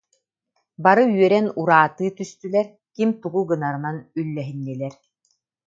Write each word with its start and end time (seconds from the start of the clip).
Бары 0.83 1.03
үөрэн 1.15 1.47
ураатыы 1.61 2.09
түстүлэр, 2.17 2.67
ким 2.95 3.09
тугу 3.21 3.39
гынарын 3.49 3.97
үллэһиннилэр 4.19 4.93